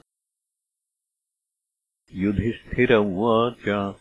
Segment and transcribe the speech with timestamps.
[2.12, 3.94] युधिष्ठिर उवाच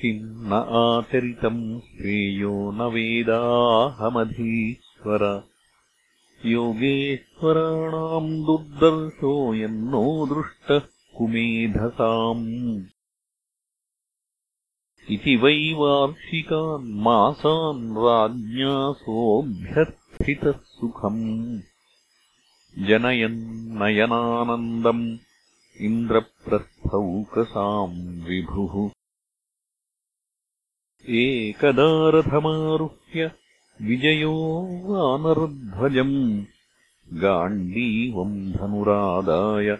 [0.00, 5.48] किम् न आचरितम् श्रेयो न वेदाहमधीश्वर।
[6.46, 10.80] योगेश्वराणाम् दुर्दर्शो यन्नो दृष्टः
[11.16, 12.82] कुमेधसाम्।
[15.10, 21.60] इति वै वार्षिकान् मासान् राज्ञा सोऽभ्यर्थितः सुखम्।
[22.78, 25.18] जनयन्नयनानन्दम्
[25.80, 28.90] इन्द्रप्रस्थौकसाम् विभुः
[31.08, 33.30] एकदारथमारुह्य
[33.82, 36.44] विजयो वानरध्वजम्
[37.22, 39.78] गाण्डीवम् धनुरादाय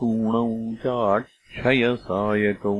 [0.00, 2.76] तूणौ चाक्षयसायकौ।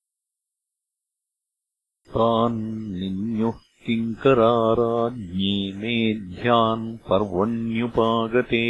[2.09, 8.67] तान् निन्युः किङ्कराराज्ञे मेध्यान् पर्वण्युपागते।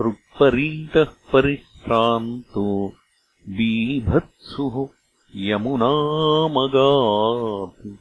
[0.00, 2.94] हृत्परीतः परिश्रान्तो
[3.48, 4.88] बीभत्सुः
[5.36, 7.96] यमुनामगात्।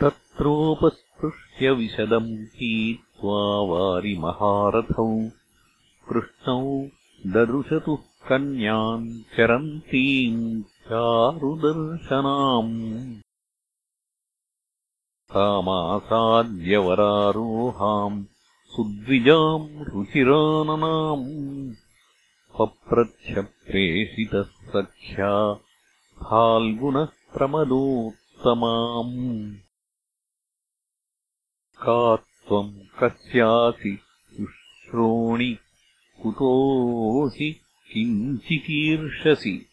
[0.00, 5.28] तत्रोपस्पृश्य विशदम् पीत्वा वारिमहारथौ
[6.08, 6.86] कृष्णौ
[7.26, 13.14] ददृशतुः कन्याम् चरन्तीम् चारुदर्शनाम्।
[15.34, 18.24] तामासाद्यवरारोहाम्
[18.66, 21.85] सुद्विजाम् रुचिराननाम्
[22.58, 25.32] पप्रच्छप्रेषितः सख्या
[26.18, 29.16] फाल्गुनः प्रमदोत्तमाम्
[31.82, 33.98] का त्वम् कस्यासि
[34.36, 35.56] शुश्रोणि
[36.22, 37.50] कुतोऽसि
[37.92, 39.66] किञ्चिकीर्षसि।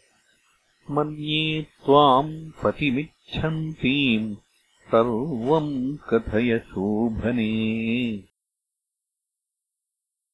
[0.92, 4.36] मन्ये त्वाम् पतिमिच्छन्तीम्
[4.92, 7.52] सर्वम् कथय शोभने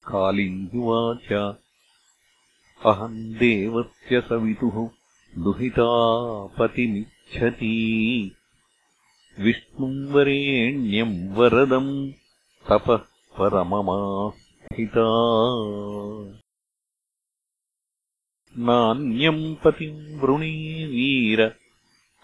[0.08, 1.56] कालिङ्गुवाच
[2.86, 4.90] अहम् देवस्य सवितुः
[5.44, 8.32] दुहिता पतिमिच्छती।
[9.40, 12.12] विष्णुम् वरेण्यम् वरदम्
[12.70, 13.00] तपः
[13.40, 15.06] परममास्थिता।
[18.58, 21.56] नान्यम् पतिम् वृणे वीर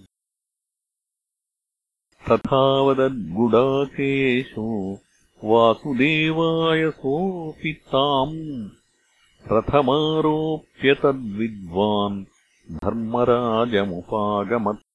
[2.31, 5.01] तथावदद्गुडाकेशो
[5.45, 8.69] वासुदेवाय सोऽपि ताम्
[9.53, 12.25] रथमारोप्य तद्विद्वान्
[12.85, 14.88] धर्मराजमुपागमत्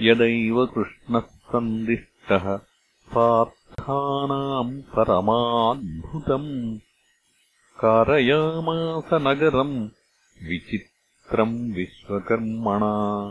[0.00, 2.56] यदैव कृष्णः सन्दिष्टः
[3.14, 6.78] पार्थानाम् परमाद्भुतम्
[7.78, 9.88] कारयामास नगरम्
[10.48, 13.28] विचित्रम् विश्वकर्मणा।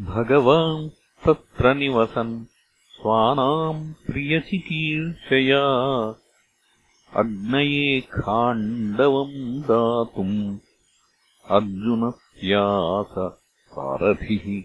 [0.00, 0.90] भगवान्
[1.26, 2.44] तत्र निवसन्
[2.90, 5.64] स्वानाम् प्रियचिकीर्षया।
[7.16, 10.58] अग्नये खाण्डवम् दातुम्
[11.50, 13.39] अर्जुनस्यास
[13.70, 14.62] सारथिः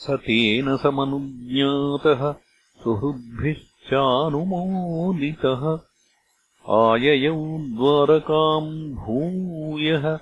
[0.00, 2.34] स तेन समनुज्ञातः
[2.82, 5.64] सुहृद्भिश्चानुमोदितः।
[6.74, 7.38] आययौ
[7.78, 10.18] द्वारकाम् भूयः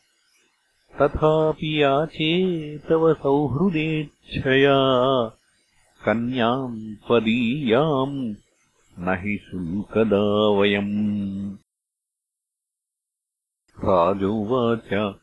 [1.02, 4.76] तथापि याचे तव सौहृदेच्छया।
[6.04, 8.34] कन्याम् त्वदीयाम्
[8.98, 11.56] न हि शुल्कदा वयम्।
[13.84, 15.14] राजोवाच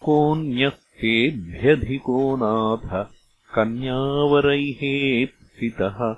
[0.00, 3.04] कोऽन्यस्तेभ्यधिको नाथ
[3.54, 6.16] कन्यावरैहेप्सितः।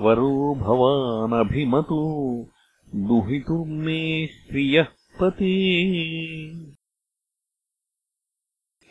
[0.00, 2.02] वरो भवानभिमतो
[2.94, 4.86] दुहितुर्मे श्रियः
[5.20, 5.54] पते।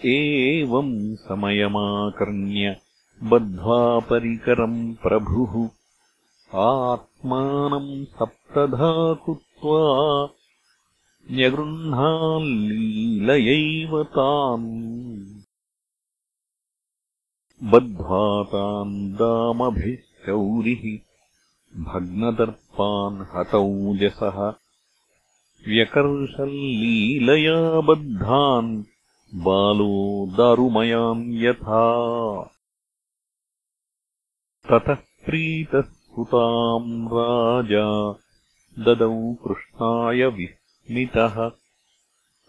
[0.05, 2.84] एवम् समयमाकर्ण्य
[3.23, 5.69] बद्ध्वा परिकरम् प्रभुः।
[6.59, 10.29] आत्मानम् सप्तधा कृत्वा
[11.31, 15.25] न्यगृह्णाल्लीलयैव तान्।
[17.63, 20.99] बद्ध्वा तान् दामभिः शौरिः
[21.83, 24.53] भग्नदर्पान् हतौजसः।
[25.67, 28.83] व्यकर्षल्लीलया बद्धान्
[29.35, 32.51] बालो दारुमयाम् यथा
[34.71, 38.19] ततः प्रीतः सुताम् राजा
[38.83, 41.51] ददौ कृष्णाय विस्मितः।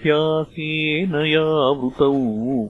[0.01, 2.69] महत्यासेनयावृतौ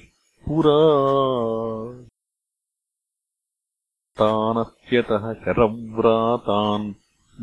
[0.48, 0.78] पुरा
[4.20, 6.88] तानस्यतः शरव्रातान्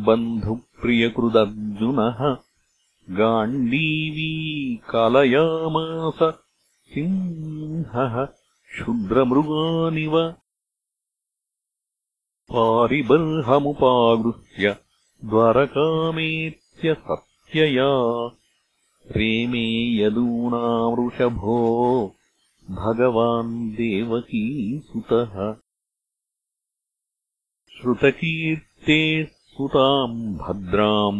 [0.07, 2.19] बन्धुप्रियकृदर्जुनः
[3.19, 4.31] गाण्डीवी
[4.89, 6.19] कालयामास
[6.93, 10.15] सिंहः क्षुद्रमृगानिव
[12.53, 14.65] पारिबर्हमुपागृह्य
[15.29, 17.89] द्वारकामेत्य सत्यया
[19.17, 19.67] रेमे
[20.01, 21.55] यदूनामृषभो
[22.81, 25.33] भगवान् देवकीसुतः
[27.77, 28.97] श्रुतकीर्ते
[29.55, 31.17] सुताम् भद्राम्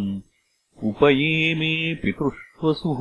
[0.89, 1.71] उपयेमे
[2.03, 2.99] पितृष्वसुः